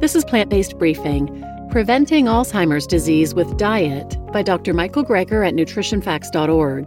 This 0.00 0.14
is 0.14 0.24
Plant 0.24 0.48
Based 0.48 0.78
Briefing 0.78 1.26
Preventing 1.72 2.26
Alzheimer's 2.26 2.86
Disease 2.86 3.34
with 3.34 3.56
Diet 3.56 4.16
by 4.32 4.42
Dr. 4.42 4.72
Michael 4.72 5.04
Greger 5.04 5.44
at 5.44 5.54
nutritionfacts.org. 5.54 6.86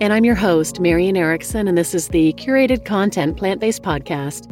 And 0.00 0.10
I'm 0.10 0.24
your 0.24 0.36
host, 0.36 0.80
Marian 0.80 1.18
Erickson, 1.18 1.68
and 1.68 1.76
this 1.76 1.94
is 1.94 2.08
the 2.08 2.32
curated 2.32 2.86
content 2.86 3.36
plant 3.36 3.60
based 3.60 3.82
podcast 3.82 4.50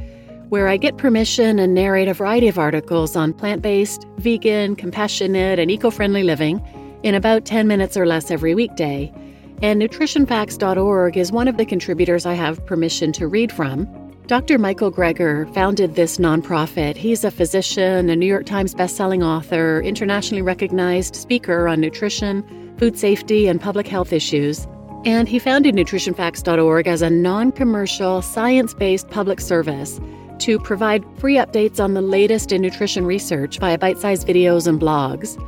where 0.51 0.69
I 0.69 0.77
get 0.77 0.99
permission 0.99 1.59
and 1.59 1.73
narrate 1.73 2.07
a 2.07 2.13
variety 2.13 2.47
of 2.47 2.59
articles 2.59 3.17
on 3.17 3.33
plant 3.33 3.63
based, 3.63 4.07
vegan, 4.19 4.77
compassionate, 4.77 5.59
and 5.59 5.71
eco 5.71 5.91
friendly 5.91 6.25
living 6.25 6.63
in 7.05 7.15
about 7.15 7.47
10 7.47 7.67
minutes 7.67 7.97
or 7.97 8.05
less 8.05 8.31
every 8.31 8.55
weekday. 8.55 9.11
And 9.63 9.81
nutritionfacts.org 9.81 11.17
is 11.17 11.33
one 11.33 11.49
of 11.49 11.57
the 11.57 11.65
contributors 11.65 12.27
I 12.27 12.35
have 12.35 12.65
permission 12.67 13.13
to 13.13 13.27
read 13.27 13.51
from. 13.51 13.89
Dr. 14.27 14.59
Michael 14.59 14.91
Greger 14.91 15.53
founded 15.53 15.97
this 15.97 16.17
nonprofit. 16.17 16.97
He's 16.97 17.25
a 17.25 17.31
physician, 17.31 18.09
a 18.09 18.17
New 18.17 18.25
York 18.25 18.47
Times 18.47 18.75
bestselling 18.75 19.23
author, 19.23 19.83
internationally 19.83 20.41
recognized 20.41 21.15
speaker 21.15 21.69
on 21.69 21.79
nutrition, 21.79 22.75
food 22.79 22.99
safety, 22.99 23.49
and 23.49 23.61
public 23.61 23.87
health 23.87 24.15
issues. 24.15 24.67
And 25.05 25.29
he 25.29 25.39
founded 25.39 25.75
nutritionfacts.org 25.75 26.87
as 26.87 27.03
a 27.03 27.11
non 27.11 27.53
commercial, 27.53 28.23
science 28.23 28.73
based 28.73 29.11
public 29.11 29.43
service 29.43 30.01
to 30.39 30.59
provide 30.59 31.05
free 31.19 31.35
updates 31.35 31.79
on 31.79 31.93
the 31.93 32.01
latest 32.01 32.51
in 32.51 32.63
nutrition 32.63 33.05
research 33.05 33.59
via 33.59 33.77
bite 33.77 33.99
sized 33.99 34.27
videos 34.27 34.67
and 34.67 34.81
blogs. 34.81 35.39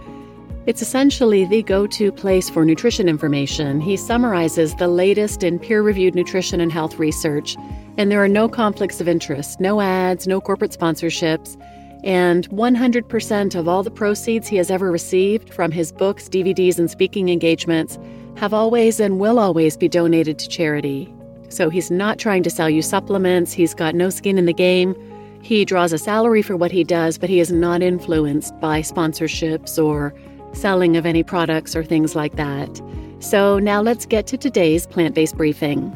It's 0.66 0.82
essentially 0.82 1.44
the 1.44 1.62
go 1.62 1.86
to 1.86 2.10
place 2.10 2.50
for 2.50 2.64
nutrition 2.64 3.08
information. 3.08 3.80
He 3.80 3.96
summarizes 3.96 4.74
the 4.74 4.88
latest 4.88 5.42
in 5.42 5.58
peer 5.58 5.82
reviewed 5.82 6.14
nutrition 6.14 6.60
and 6.60 6.72
health 6.72 6.98
research 6.98 7.56
and 7.98 8.10
there 8.10 8.22
are 8.22 8.28
no 8.28 8.48
conflicts 8.48 9.00
of 9.00 9.08
interest, 9.08 9.60
no 9.60 9.80
ads, 9.80 10.26
no 10.26 10.40
corporate 10.40 10.72
sponsorships. 10.72 11.60
And 12.04 12.48
100% 12.50 13.54
of 13.54 13.68
all 13.68 13.82
the 13.82 13.90
proceeds 13.90 14.46
he 14.46 14.56
has 14.56 14.70
ever 14.70 14.92
received 14.92 15.52
from 15.52 15.72
his 15.72 15.92
books, 15.92 16.28
DVDs, 16.28 16.78
and 16.78 16.90
speaking 16.90 17.30
engagements 17.30 17.98
have 18.36 18.52
always 18.52 19.00
and 19.00 19.18
will 19.18 19.38
always 19.38 19.76
be 19.76 19.88
donated 19.88 20.38
to 20.38 20.48
charity. 20.48 21.12
So 21.48 21.70
he's 21.70 21.90
not 21.90 22.18
trying 22.18 22.42
to 22.42 22.50
sell 22.50 22.68
you 22.68 22.82
supplements, 22.82 23.52
he's 23.52 23.74
got 23.74 23.94
no 23.94 24.10
skin 24.10 24.36
in 24.36 24.44
the 24.44 24.52
game. 24.52 24.94
He 25.40 25.64
draws 25.64 25.92
a 25.92 25.98
salary 25.98 26.42
for 26.42 26.56
what 26.56 26.72
he 26.72 26.84
does, 26.84 27.18
but 27.18 27.30
he 27.30 27.40
is 27.40 27.50
not 27.50 27.82
influenced 27.82 28.58
by 28.60 28.82
sponsorships 28.82 29.82
or 29.82 30.12
selling 30.56 30.96
of 30.96 31.06
any 31.06 31.22
products 31.22 31.76
or 31.76 31.84
things 31.84 32.16
like 32.16 32.36
that. 32.36 32.82
So 33.20 33.58
now 33.58 33.80
let's 33.80 34.06
get 34.06 34.26
to 34.28 34.36
today's 34.36 34.86
plant 34.86 35.14
based 35.14 35.36
briefing. 35.36 35.92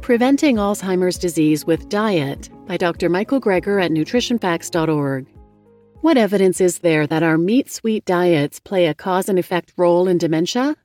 Preventing 0.00 0.56
Alzheimer's 0.56 1.18
Disease 1.18 1.66
with 1.66 1.88
Diet 1.88 2.48
by 2.66 2.76
Dr. 2.76 3.08
Michael 3.08 3.40
Greger 3.40 3.82
at 3.82 3.90
nutritionfacts.org. 3.90 5.26
What 6.00 6.16
evidence 6.16 6.60
is 6.60 6.78
there 6.78 7.06
that 7.06 7.22
our 7.22 7.36
meat 7.36 7.70
sweet 7.70 8.04
diets 8.04 8.60
play 8.60 8.86
a 8.86 8.94
cause 8.94 9.28
and 9.28 9.38
effect 9.38 9.72
role 9.76 10.08
in 10.08 10.16
dementia? 10.16 10.76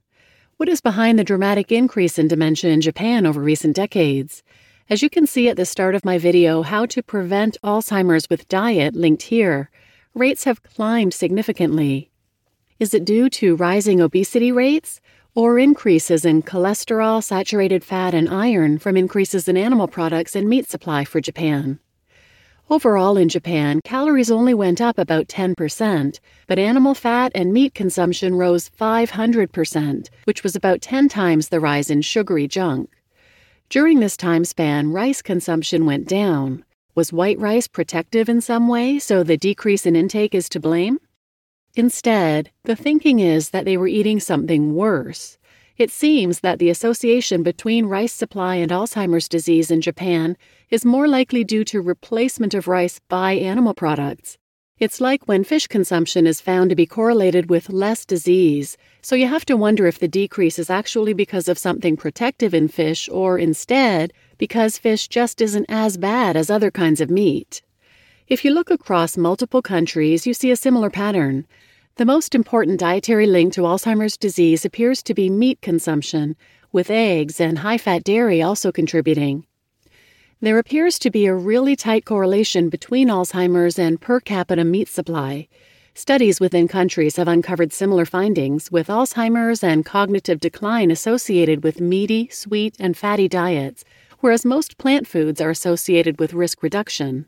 What 0.56 0.68
is 0.68 0.80
behind 0.80 1.18
the 1.18 1.24
dramatic 1.24 1.72
increase 1.72 2.18
in 2.18 2.28
dementia 2.28 2.70
in 2.70 2.80
Japan 2.80 3.24
over 3.24 3.40
recent 3.40 3.76
decades? 3.76 4.42
As 4.90 5.02
you 5.02 5.08
can 5.08 5.26
see 5.26 5.48
at 5.48 5.56
the 5.56 5.64
start 5.64 5.94
of 5.94 6.04
my 6.04 6.18
video, 6.18 6.62
How 6.62 6.84
to 6.86 7.02
Prevent 7.02 7.56
Alzheimer's 7.64 8.28
with 8.28 8.48
Diet, 8.48 8.94
linked 8.94 9.22
here, 9.22 9.70
rates 10.14 10.44
have 10.44 10.62
climbed 10.62 11.12
significantly. 11.12 12.10
Is 12.78 12.94
it 12.94 13.04
due 13.04 13.28
to 13.30 13.56
rising 13.56 14.00
obesity 14.00 14.52
rates? 14.52 15.00
or 15.34 15.58
increases 15.58 16.24
in 16.24 16.42
cholesterol, 16.42 17.22
saturated 17.22 17.82
fat, 17.82 18.14
and 18.14 18.28
iron 18.28 18.78
from 18.78 18.96
increases 18.96 19.48
in 19.48 19.56
animal 19.56 19.88
products 19.88 20.36
and 20.36 20.48
meat 20.48 20.68
supply 20.68 21.04
for 21.04 21.20
Japan. 21.20 21.78
Overall, 22.70 23.16
in 23.16 23.28
Japan, 23.28 23.80
calories 23.84 24.30
only 24.30 24.54
went 24.54 24.80
up 24.80 24.96
about 24.96 25.26
10%, 25.26 26.20
but 26.46 26.58
animal 26.58 26.94
fat 26.94 27.32
and 27.34 27.52
meat 27.52 27.74
consumption 27.74 28.36
rose 28.36 28.70
500%, 28.70 30.08
which 30.24 30.42
was 30.42 30.56
about 30.56 30.80
10 30.80 31.08
times 31.08 31.48
the 31.48 31.60
rise 31.60 31.90
in 31.90 32.00
sugary 32.00 32.48
junk. 32.48 32.90
During 33.68 34.00
this 34.00 34.16
time 34.16 34.44
span, 34.44 34.92
rice 34.92 35.20
consumption 35.20 35.84
went 35.84 36.08
down. 36.08 36.64
Was 36.96 37.12
white 37.12 37.40
rice 37.40 37.66
protective 37.66 38.28
in 38.28 38.40
some 38.40 38.68
way, 38.68 39.00
so 39.00 39.24
the 39.24 39.36
decrease 39.36 39.84
in 39.84 39.96
intake 39.96 40.32
is 40.32 40.48
to 40.50 40.60
blame? 40.60 41.00
Instead, 41.74 42.52
the 42.62 42.76
thinking 42.76 43.18
is 43.18 43.50
that 43.50 43.64
they 43.64 43.76
were 43.76 43.88
eating 43.88 44.20
something 44.20 44.76
worse. 44.76 45.36
It 45.76 45.90
seems 45.90 46.38
that 46.40 46.60
the 46.60 46.70
association 46.70 47.42
between 47.42 47.86
rice 47.86 48.12
supply 48.12 48.54
and 48.54 48.70
Alzheimer's 48.70 49.28
disease 49.28 49.72
in 49.72 49.80
Japan 49.80 50.36
is 50.70 50.84
more 50.84 51.08
likely 51.08 51.42
due 51.42 51.64
to 51.64 51.80
replacement 51.80 52.54
of 52.54 52.68
rice 52.68 53.00
by 53.08 53.32
animal 53.32 53.74
products. 53.74 54.38
It's 54.78 55.00
like 55.00 55.26
when 55.26 55.42
fish 55.42 55.66
consumption 55.66 56.28
is 56.28 56.40
found 56.40 56.70
to 56.70 56.76
be 56.76 56.86
correlated 56.86 57.50
with 57.50 57.70
less 57.70 58.06
disease, 58.06 58.76
so 59.02 59.16
you 59.16 59.26
have 59.26 59.44
to 59.46 59.56
wonder 59.56 59.88
if 59.88 59.98
the 59.98 60.06
decrease 60.06 60.60
is 60.60 60.70
actually 60.70 61.12
because 61.12 61.48
of 61.48 61.58
something 61.58 61.96
protective 61.96 62.54
in 62.54 62.68
fish 62.68 63.08
or 63.08 63.36
instead 63.36 64.12
because 64.38 64.78
fish 64.78 65.08
just 65.08 65.40
isn't 65.40 65.66
as 65.68 65.96
bad 65.96 66.36
as 66.36 66.50
other 66.50 66.70
kinds 66.70 67.00
of 67.00 67.10
meat. 67.10 67.62
If 68.26 68.44
you 68.44 68.52
look 68.52 68.70
across 68.70 69.16
multiple 69.16 69.62
countries, 69.62 70.26
you 70.26 70.34
see 70.34 70.50
a 70.50 70.56
similar 70.56 70.90
pattern. 70.90 71.46
The 71.96 72.06
most 72.06 72.34
important 72.34 72.80
dietary 72.80 73.26
link 73.26 73.52
to 73.52 73.60
Alzheimer's 73.60 74.16
disease 74.16 74.64
appears 74.64 75.02
to 75.04 75.14
be 75.14 75.30
meat 75.30 75.60
consumption, 75.60 76.36
with 76.72 76.90
eggs 76.90 77.40
and 77.40 77.58
high 77.58 77.78
fat 77.78 78.02
dairy 78.02 78.42
also 78.42 78.72
contributing. 78.72 79.46
There 80.40 80.58
appears 80.58 80.98
to 80.98 81.10
be 81.10 81.26
a 81.26 81.34
really 81.34 81.76
tight 81.76 82.04
correlation 82.04 82.68
between 82.68 83.08
Alzheimer's 83.08 83.78
and 83.78 84.00
per 84.00 84.20
capita 84.20 84.64
meat 84.64 84.88
supply. 84.88 85.48
Studies 85.94 86.40
within 86.40 86.66
countries 86.66 87.14
have 87.16 87.28
uncovered 87.28 87.72
similar 87.72 88.04
findings, 88.04 88.72
with 88.72 88.88
Alzheimer's 88.88 89.62
and 89.62 89.86
cognitive 89.86 90.40
decline 90.40 90.90
associated 90.90 91.62
with 91.62 91.80
meaty, 91.80 92.28
sweet, 92.30 92.74
and 92.80 92.96
fatty 92.96 93.28
diets, 93.28 93.84
whereas 94.24 94.42
most 94.42 94.78
plant 94.78 95.06
foods 95.06 95.38
are 95.38 95.50
associated 95.50 96.18
with 96.18 96.32
risk 96.32 96.62
reduction. 96.62 97.26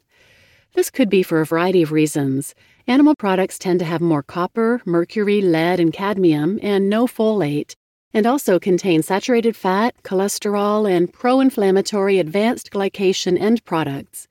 This 0.73 0.89
could 0.89 1.11
be 1.11 1.23
for 1.23 1.43
a 1.43 1.45
variety 1.45 1.83
of 1.83 1.93
reasons. 1.93 2.55
Animal 2.87 3.15
products 3.15 3.59
tend 3.59 3.81
to 3.81 3.85
have 3.85 4.01
more 4.01 4.23
copper, 4.23 4.81
mercury, 4.87 5.43
lead, 5.43 5.79
and 5.79 5.93
cadmium, 5.93 6.59
and 6.63 6.89
no 6.89 7.07
folate, 7.07 7.75
and 8.15 8.25
also 8.25 8.59
contain 8.59 9.03
saturated 9.03 9.55
fat, 9.55 9.95
cholesterol, 10.05 10.91
and 10.91 11.13
pro 11.13 11.39
inflammatory 11.39 12.19
advanced 12.19 12.71
glycation 12.71 13.39
end 13.39 13.63
products. 13.67 14.27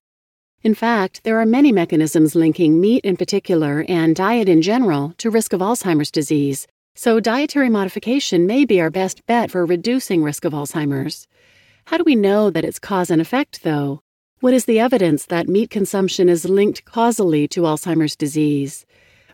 In 0.64 0.74
fact, 0.74 1.22
there 1.24 1.40
are 1.40 1.46
many 1.46 1.72
mechanisms 1.72 2.34
linking 2.34 2.82
meat 2.82 3.06
in 3.06 3.16
particular 3.16 3.86
and 3.88 4.16
diet 4.16 4.50
in 4.50 4.64
general 4.64 5.14
to 5.20 5.30
risk 5.30 5.54
of 5.54 5.62
Alzheimer's 5.62 6.10
disease, 6.10 6.66
so 6.96 7.20
dietary 7.20 7.70
modification 7.70 8.48
may 8.48 8.66
be 8.66 8.82
our 8.82 8.90
best 8.90 9.24
bet 9.28 9.52
for 9.52 9.68
reducing 9.68 10.24
risk 10.24 10.46
of 10.46 10.54
Alzheimer's. 10.54 11.28
How 11.86 11.98
do 11.98 12.04
we 12.04 12.16
know 12.16 12.50
that 12.50 12.66
it's 12.66 12.80
cause 12.80 13.12
and 13.12 13.22
effect, 13.22 13.62
though? 13.62 14.02
What 14.40 14.56
is 14.56 14.66
the 14.66 14.80
evidence 14.80 15.28
that 15.28 15.48
meat 15.48 15.70
consumption 15.70 16.30
is 16.30 16.50
linked 16.50 16.84
causally 16.84 17.48
to 17.50 17.62
Alzheimer's 17.62 18.16
disease? 18.16 18.88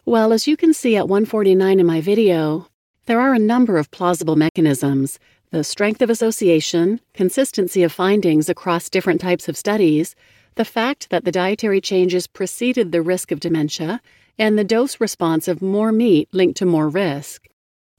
Well, 0.06 0.34
as 0.34 0.48
you 0.48 0.58
can 0.58 0.74
see 0.74 0.98
at 0.98 1.08
149 1.08 1.80
in 1.80 1.86
my 1.86 2.02
video, 2.02 2.68
there 3.06 3.22
are 3.22 3.34
a 3.34 3.40
number 3.40 3.78
of 3.78 3.90
plausible 3.92 4.36
mechanisms. 4.36 5.18
The 5.52 5.64
strength 5.64 6.02
of 6.02 6.10
association, 6.10 7.00
consistency 7.14 7.84
of 7.84 7.94
findings 7.94 8.50
across 8.50 8.90
different 8.90 9.22
types 9.22 9.48
of 9.48 9.56
studies, 9.56 10.14
the 10.56 10.66
fact 10.66 11.10
that 11.10 11.24
the 11.24 11.32
dietary 11.32 11.80
changes 11.80 12.28
preceded 12.28 12.92
the 12.92 13.02
risk 13.02 13.32
of 13.32 13.40
dementia, 13.40 14.02
and 14.38 14.58
the 14.58 14.66
dose 14.66 15.00
response 15.00 15.48
of 15.48 15.62
more 15.62 15.94
meat 15.94 16.28
linked 16.34 16.58
to 16.58 16.66
more 16.66 16.90
risk. 16.90 17.48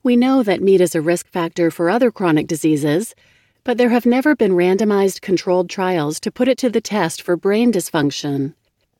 We 0.03 0.15
know 0.15 0.43
that 0.43 0.61
meat 0.61 0.79
is 0.79 0.93
a 0.93 1.01
risk 1.01 1.27
factor 1.27 1.71
for 1.71 1.89
other 1.89 2.11
chronic 2.11 2.45
diseases, 2.45 3.15
but 3.63 3.77
there 3.77 3.89
have 3.89 4.05
never 4.05 4.35
been 4.35 4.51
randomized 4.51 5.21
controlled 5.21 5.69
trials 5.69 6.19
to 6.19 6.31
put 6.31 6.47
it 6.47 6.57
to 6.57 6.69
the 6.69 6.81
test 6.81 7.21
for 7.21 7.37
brain 7.37 7.71
dysfunction. 7.71 8.53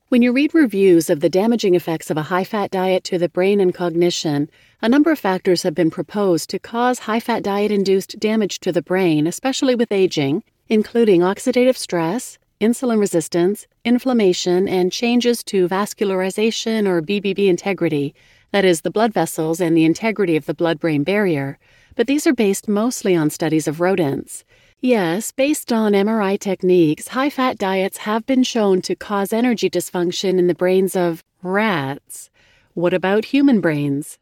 When 0.07 0.21
you 0.21 0.31
read 0.31 0.53
reviews 0.53 1.09
of 1.09 1.19
the 1.19 1.29
damaging 1.29 1.75
effects 1.75 2.09
of 2.09 2.17
a 2.17 2.23
high 2.23 2.43
fat 2.43 2.71
diet 2.71 3.03
to 3.05 3.17
the 3.17 3.27
brain 3.27 3.59
and 3.59 3.73
cognition, 3.73 4.49
a 4.81 4.87
number 4.87 5.11
of 5.11 5.19
factors 5.19 5.63
have 5.63 5.73
been 5.73 5.91
proposed 5.91 6.49
to 6.51 6.59
cause 6.59 6.99
high 6.99 7.19
fat 7.19 7.43
diet 7.43 7.71
induced 7.71 8.19
damage 8.19 8.59
to 8.59 8.71
the 8.71 8.81
brain, 8.81 9.27
especially 9.27 9.75
with 9.75 9.91
aging, 9.91 10.43
including 10.69 11.21
oxidative 11.21 11.75
stress, 11.75 12.37
insulin 12.61 12.99
resistance, 12.99 13.67
inflammation, 13.83 14.69
and 14.69 14.91
changes 14.91 15.43
to 15.43 15.67
vascularization 15.67 16.87
or 16.87 17.01
BBB 17.01 17.47
integrity, 17.47 18.15
that 18.51 18.63
is, 18.63 18.81
the 18.81 18.91
blood 18.91 19.11
vessels 19.11 19.59
and 19.59 19.75
the 19.75 19.83
integrity 19.83 20.35
of 20.35 20.45
the 20.45 20.53
blood 20.53 20.79
brain 20.79 21.03
barrier. 21.03 21.57
But 21.95 22.07
these 22.07 22.25
are 22.25 22.33
based 22.33 22.67
mostly 22.67 23.15
on 23.15 23.29
studies 23.29 23.67
of 23.67 23.79
rodents. 23.79 24.43
Yes, 24.81 25.31
based 25.31 25.71
on 25.71 25.93
MRI 25.93 26.39
techniques, 26.39 27.09
high 27.09 27.29
fat 27.29 27.57
diets 27.57 27.97
have 27.99 28.25
been 28.25 28.43
shown 28.43 28.81
to 28.81 28.95
cause 28.95 29.31
energy 29.31 29.69
dysfunction 29.69 30.37
in 30.39 30.47
the 30.47 30.55
brains 30.55 30.95
of 30.95 31.23
rats. 31.41 32.29
What 32.73 32.93
about 32.93 33.25
human 33.25 33.61
brains? 33.61 34.17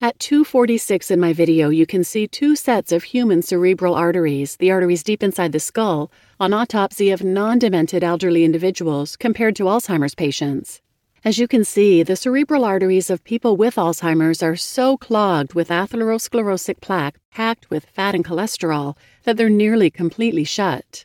At 0.00 0.18
246 0.18 1.10
in 1.10 1.20
my 1.20 1.32
video, 1.32 1.68
you 1.68 1.86
can 1.86 2.04
see 2.04 2.26
two 2.26 2.56
sets 2.56 2.90
of 2.90 3.04
human 3.04 3.42
cerebral 3.42 3.94
arteries, 3.94 4.56
the 4.56 4.70
arteries 4.70 5.02
deep 5.02 5.22
inside 5.22 5.52
the 5.52 5.60
skull, 5.60 6.10
on 6.40 6.52
autopsy 6.52 7.10
of 7.10 7.22
non 7.22 7.58
demented 7.58 8.02
elderly 8.02 8.44
individuals 8.44 9.16
compared 9.16 9.54
to 9.56 9.64
Alzheimer's 9.64 10.14
patients. 10.14 10.80
As 11.24 11.38
you 11.38 11.46
can 11.46 11.64
see, 11.64 12.02
the 12.02 12.16
cerebral 12.16 12.64
arteries 12.64 13.08
of 13.08 13.22
people 13.22 13.56
with 13.56 13.76
Alzheimer's 13.76 14.42
are 14.42 14.56
so 14.56 14.96
clogged 14.96 15.54
with 15.54 15.68
atherosclerotic 15.68 16.80
plaque 16.80 17.14
packed 17.30 17.70
with 17.70 17.86
fat 17.86 18.16
and 18.16 18.24
cholesterol 18.24 18.96
that 19.22 19.36
they're 19.36 19.48
nearly 19.48 19.88
completely 19.88 20.42
shut. 20.42 21.04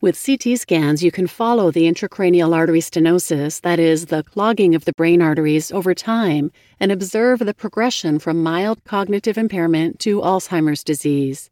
With 0.00 0.20
CT 0.20 0.58
scans, 0.58 1.04
you 1.04 1.12
can 1.12 1.28
follow 1.28 1.70
the 1.70 1.84
intracranial 1.84 2.52
artery 2.52 2.80
stenosis, 2.80 3.60
that 3.60 3.78
is, 3.78 4.06
the 4.06 4.24
clogging 4.24 4.74
of 4.74 4.86
the 4.86 4.92
brain 4.92 5.22
arteries, 5.22 5.70
over 5.70 5.94
time 5.94 6.50
and 6.80 6.90
observe 6.90 7.38
the 7.38 7.54
progression 7.54 8.18
from 8.18 8.42
mild 8.42 8.82
cognitive 8.82 9.38
impairment 9.38 10.00
to 10.00 10.20
Alzheimer's 10.20 10.82
disease. 10.82 11.48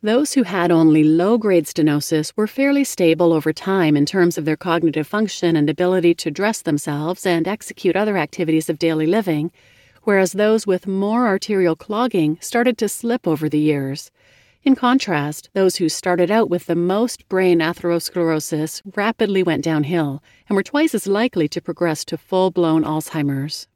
Those 0.00 0.34
who 0.34 0.44
had 0.44 0.70
only 0.70 1.02
low 1.02 1.38
grade 1.38 1.66
stenosis 1.66 2.32
were 2.36 2.46
fairly 2.46 2.84
stable 2.84 3.32
over 3.32 3.52
time 3.52 3.96
in 3.96 4.06
terms 4.06 4.38
of 4.38 4.44
their 4.44 4.56
cognitive 4.56 5.08
function 5.08 5.56
and 5.56 5.68
ability 5.68 6.14
to 6.14 6.30
dress 6.30 6.62
themselves 6.62 7.26
and 7.26 7.48
execute 7.48 7.96
other 7.96 8.16
activities 8.16 8.70
of 8.70 8.78
daily 8.78 9.08
living, 9.08 9.50
whereas 10.04 10.34
those 10.34 10.68
with 10.68 10.86
more 10.86 11.26
arterial 11.26 11.74
clogging 11.74 12.38
started 12.40 12.78
to 12.78 12.88
slip 12.88 13.26
over 13.26 13.48
the 13.48 13.58
years. 13.58 14.12
In 14.62 14.76
contrast, 14.76 15.50
those 15.52 15.76
who 15.76 15.88
started 15.88 16.30
out 16.30 16.48
with 16.48 16.66
the 16.66 16.76
most 16.76 17.28
brain 17.28 17.58
atherosclerosis 17.58 18.82
rapidly 18.94 19.42
went 19.42 19.64
downhill 19.64 20.22
and 20.48 20.54
were 20.54 20.62
twice 20.62 20.94
as 20.94 21.08
likely 21.08 21.48
to 21.48 21.60
progress 21.60 22.04
to 22.04 22.16
full 22.16 22.52
blown 22.52 22.84
Alzheimer's. 22.84 23.66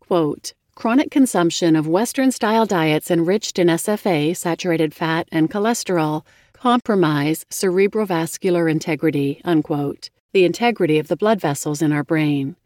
Quote, 0.00 0.54
Chronic 0.82 1.12
consumption 1.12 1.76
of 1.76 1.86
Western 1.86 2.32
style 2.32 2.66
diets 2.66 3.08
enriched 3.08 3.56
in 3.56 3.68
SFA, 3.68 4.36
saturated 4.36 4.92
fat, 4.92 5.28
and 5.30 5.48
cholesterol 5.48 6.26
compromise 6.54 7.46
cerebrovascular 7.50 8.68
integrity, 8.68 9.40
unquote, 9.44 10.10
the 10.32 10.44
integrity 10.44 10.98
of 10.98 11.06
the 11.06 11.14
blood 11.14 11.40
vessels 11.40 11.82
in 11.82 11.92
our 11.92 12.02
brain. 12.02 12.56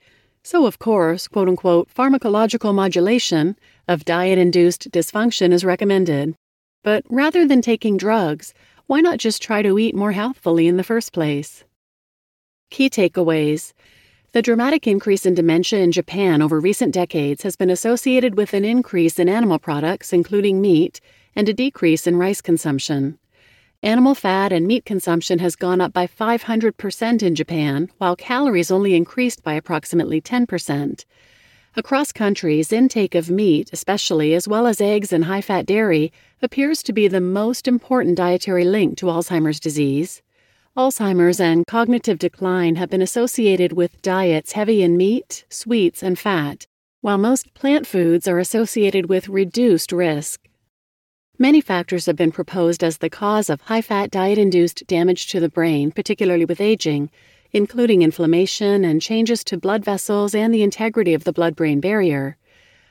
So, 0.43 0.65
of 0.65 0.79
course, 0.79 1.29
quote 1.29 1.47
unquote, 1.47 1.93
pharmacological 1.95 2.75
modulation 2.75 3.55
of 3.87 4.07
diet 4.07 4.39
induced 4.39 4.91
dysfunction 4.91 5.53
is 5.53 5.63
recommended. 5.63 6.37
But 6.83 7.05
rather 7.11 7.47
than 7.47 7.61
taking 7.61 7.99
drugs, 7.99 8.55
why 8.87 9.03
not 9.03 9.19
just 9.19 9.43
try 9.43 9.61
to 9.61 9.79
eat 9.79 9.95
more 9.95 10.13
healthfully 10.13 10.67
in 10.67 10.79
the 10.79 10.85
first 10.85 11.13
place? 11.13 11.65
Key 12.71 12.89
takeaways 12.89 13.75
The 14.37 14.43
dramatic 14.43 14.87
increase 14.87 15.25
in 15.25 15.35
dementia 15.35 15.79
in 15.79 15.93
Japan 15.93 16.43
over 16.43 16.61
recent 16.61 16.93
decades 16.93 17.43
has 17.43 17.57
been 17.57 17.71
associated 17.71 18.37
with 18.37 18.53
an 18.53 18.67
increase 18.67 19.19
in 19.19 19.31
animal 19.31 19.59
products, 19.59 20.13
including 20.13 20.61
meat, 20.61 21.01
and 21.35 21.49
a 21.49 21.55
decrease 21.55 22.07
in 22.07 22.19
rice 22.19 22.43
consumption. 22.43 23.19
Animal 23.83 24.15
fat 24.15 24.53
and 24.53 24.67
meat 24.67 24.85
consumption 24.85 25.39
has 25.39 25.57
gone 25.57 25.81
up 25.81 25.95
by 25.95 26.07
500% 26.07 27.23
in 27.23 27.35
Japan, 27.35 27.89
while 27.97 28.15
calories 28.15 28.71
only 28.71 28.95
increased 28.95 29.43
by 29.43 29.55
approximately 29.55 30.21
10%. 30.21 31.07
Across 31.75 32.13
countries, 32.13 32.75
intake 32.75 33.15
of 33.15 33.31
meat, 33.31 33.71
especially 33.73 34.35
as 34.35 34.47
well 34.47 34.67
as 34.67 34.83
eggs 34.83 35.15
and 35.15 35.25
high 35.25 35.41
fat 35.41 35.65
dairy, 35.65 36.13
appears 36.43 36.83
to 36.83 36.93
be 36.93 37.09
the 37.09 37.23
most 37.23 37.67
important 37.67 38.19
dietary 38.19 38.67
link 38.67 38.99
to 38.99 39.07
Alzheimer's 39.07 39.61
disease. 39.61 40.21
Alzheimer's 40.77 41.41
and 41.41 41.67
cognitive 41.67 42.19
decline 42.19 42.77
have 42.77 42.91
been 42.91 43.01
associated 43.01 43.73
with 43.73 44.03
diets 44.03 44.53
heavy 44.53 44.83
in 44.83 44.95
meat, 44.95 45.47
sweets, 45.49 46.03
and 46.03 46.19
fat, 46.19 46.67
while 47.01 47.17
most 47.17 47.55
plant 47.55 47.87
foods 47.87 48.29
are 48.29 48.39
associated 48.39 49.09
with 49.09 49.31
reduced 49.31 49.91
risk. 49.91 50.47
Many 51.39 51.63
factors 51.63 52.05
have 52.05 52.17
been 52.17 52.31
proposed 52.31 52.85
as 52.85 52.99
the 52.99 53.09
cause 53.09 53.49
of 53.49 53.63
high 53.63 53.81
fat 53.81 54.11
diet 54.11 54.37
induced 54.37 54.87
damage 54.87 55.29
to 55.29 55.41
the 55.41 55.49
brain, 55.49 55.93
particularly 55.93 56.45
with 56.45 56.61
aging, 56.61 57.09
including 57.53 58.03
inflammation 58.03 58.85
and 58.85 59.01
changes 59.01 59.43
to 59.45 59.57
blood 59.57 59.83
vessels 59.83 60.35
and 60.35 60.53
the 60.53 60.63
integrity 60.63 61.15
of 61.15 61.25
the 61.25 61.33
blood 61.33 61.57
brain 61.57 61.81
barrier. 61.81 62.37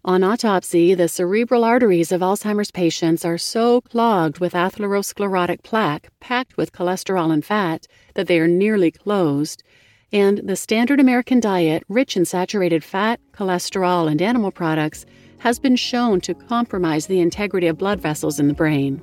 On 0.05 0.23
autopsy, 0.23 0.93
the 0.93 1.07
cerebral 1.07 1.63
arteries 1.63 2.11
of 2.11 2.21
Alzheimer's 2.21 2.69
patients 2.69 3.25
are 3.25 3.39
so 3.39 3.81
clogged 3.81 4.37
with 4.37 4.53
atherosclerotic 4.53 5.63
plaque 5.63 6.09
packed 6.19 6.57
with 6.57 6.71
cholesterol 6.71 7.33
and 7.33 7.43
fat 7.43 7.87
that 8.13 8.27
they 8.27 8.39
are 8.39 8.47
nearly 8.47 8.91
closed, 8.91 9.63
and 10.11 10.41
the 10.43 10.55
standard 10.55 10.99
American 10.99 11.39
diet, 11.39 11.81
rich 11.89 12.15
in 12.15 12.23
saturated 12.23 12.83
fat, 12.83 13.19
cholesterol, 13.33 14.07
and 14.07 14.21
animal 14.21 14.51
products, 14.51 15.07
has 15.39 15.57
been 15.57 15.75
shown 15.75 16.21
to 16.21 16.35
compromise 16.35 17.07
the 17.07 17.19
integrity 17.19 17.65
of 17.65 17.79
blood 17.79 17.99
vessels 17.99 18.39
in 18.39 18.47
the 18.47 18.53
brain. 18.53 19.01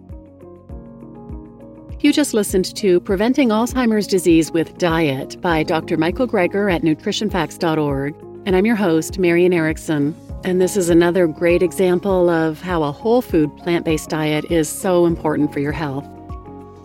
You 1.99 2.13
just 2.13 2.33
listened 2.33 2.77
to 2.77 3.01
Preventing 3.01 3.49
Alzheimer's 3.49 4.07
Disease 4.07 4.53
with 4.53 4.79
Diet 4.79 5.41
by 5.41 5.65
Dr. 5.65 5.97
Michael 5.97 6.29
Greger 6.29 6.73
at 6.73 6.83
nutritionfacts.org. 6.83 8.15
And 8.47 8.55
I'm 8.55 8.67
your 8.67 8.77
host, 8.77 9.19
Marian 9.19 9.53
Erickson. 9.53 10.15
And 10.45 10.61
this 10.61 10.77
is 10.77 10.89
another 10.89 11.29
great 11.29 11.63
example 11.63 12.29
of 12.29 12.61
how 12.61 12.83
a 12.83 12.91
whole 12.91 13.23
food 13.23 13.57
plant 13.59 13.85
based 13.85 14.09
diet 14.09 14.45
is 14.51 14.69
so 14.69 15.07
important 15.07 15.53
for 15.53 15.61
your 15.61 15.73
health. 15.73 16.05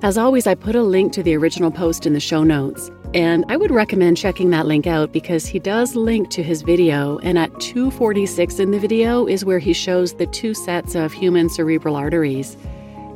As 0.03 0.15
always, 0.15 0.45
I 0.45 0.53
put 0.53 0.75
a 0.75 0.83
link 0.83 1.11
to 1.13 1.23
the 1.23 1.35
original 1.35 1.71
post 1.71 2.05
in 2.05 2.13
the 2.13 2.19
show 2.19 2.43
notes. 2.43 2.91
And 3.15 3.45
I 3.47 3.57
would 3.57 3.71
recommend 3.71 4.17
checking 4.17 4.51
that 4.51 4.67
link 4.67 4.85
out 4.85 5.11
because 5.11 5.47
he 5.47 5.57
does 5.57 5.95
link 5.95 6.29
to 6.31 6.43
his 6.43 6.61
video. 6.61 7.17
And 7.19 7.39
at 7.39 7.59
246 7.59 8.59
in 8.59 8.69
the 8.69 8.79
video 8.79 9.25
is 9.25 9.43
where 9.43 9.59
he 9.59 9.73
shows 9.73 10.13
the 10.13 10.27
two 10.27 10.53
sets 10.53 10.93
of 10.93 11.11
human 11.11 11.49
cerebral 11.49 11.95
arteries. 11.95 12.57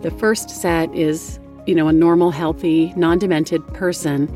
The 0.01 0.11
first 0.11 0.49
set 0.49 0.91
is 0.95 1.39
you 1.65 1.75
know, 1.75 1.87
a 1.87 1.93
normal, 1.93 2.31
healthy, 2.31 2.93
non 2.95 3.19
demented 3.19 3.65
person. 3.73 4.27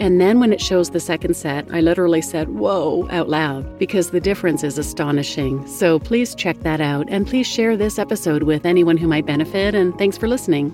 And 0.00 0.20
then 0.20 0.40
when 0.40 0.52
it 0.52 0.60
shows 0.60 0.90
the 0.90 1.00
second 1.00 1.34
set, 1.34 1.66
I 1.72 1.80
literally 1.80 2.20
said, 2.20 2.48
whoa, 2.48 3.08
out 3.10 3.28
loud, 3.28 3.78
because 3.78 4.10
the 4.10 4.20
difference 4.20 4.64
is 4.64 4.78
astonishing. 4.78 5.66
So 5.66 5.98
please 5.98 6.34
check 6.34 6.58
that 6.60 6.80
out 6.80 7.06
and 7.08 7.26
please 7.26 7.46
share 7.46 7.76
this 7.76 7.98
episode 7.98 8.42
with 8.42 8.66
anyone 8.66 8.96
who 8.96 9.08
might 9.08 9.26
benefit. 9.26 9.74
And 9.74 9.96
thanks 9.96 10.18
for 10.18 10.28
listening. 10.28 10.72